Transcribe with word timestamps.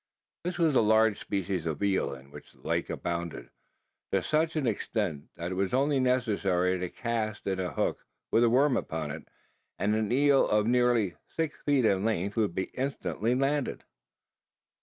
This 0.43 0.57
was 0.57 0.75
a 0.75 0.81
large 0.81 1.19
species 1.19 1.67
of 1.67 1.83
eel, 1.83 2.11
in 2.15 2.31
which 2.31 2.53
the 2.53 2.67
lake 2.67 2.89
abounded, 2.89 3.51
to 4.11 4.23
such 4.23 4.55
an 4.55 4.65
extent, 4.65 5.25
that 5.35 5.51
it 5.51 5.53
was 5.53 5.75
only 5.75 5.99
necessary 5.99 6.79
to 6.79 6.89
cast 6.89 7.45
in 7.45 7.59
a 7.59 7.71
hook, 7.73 8.03
with 8.31 8.43
a 8.43 8.49
worm 8.49 8.75
upon 8.75 9.11
it, 9.11 9.27
and 9.77 9.93
an 9.93 10.11
eel 10.11 10.49
of 10.49 10.65
nearly 10.65 11.17
six 11.29 11.55
feet 11.67 11.85
in 11.85 12.03
length 12.03 12.35
would 12.35 12.55
be 12.55 12.71
instantly 12.73 13.35
landed. 13.35 13.83